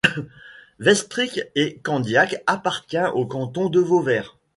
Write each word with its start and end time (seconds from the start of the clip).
Vestric-et-Candiac 0.79 2.41
appartient 2.47 2.97
au 3.13 3.27
canton 3.27 3.69
de 3.69 3.79
Vauvert. 3.79 4.35